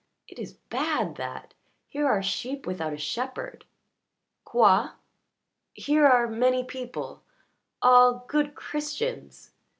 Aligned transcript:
It 0.27 0.39
is 0.39 0.53
bad, 0.53 1.17
that. 1.17 1.53
Here 1.87 2.07
are 2.07 2.23
sheep 2.23 2.65
without 2.65 2.91
a 2.91 2.97
shepherd." 2.97 3.65
"Quoi?" 4.43 4.87
"Here 5.75 6.07
are 6.07 6.27
many 6.27 6.63
people 6.63 7.21
all 7.83 8.25
good 8.27 8.55
Christians." 8.55 9.51